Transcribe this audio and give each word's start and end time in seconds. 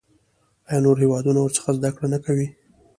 آیا 0.69 0.81
نور 0.85 0.97
هیوادونه 1.03 1.39
ورڅخه 1.41 1.71
زده 1.77 1.89
کړه 1.95 2.07
نه 2.13 2.19
کوي؟ 2.25 2.47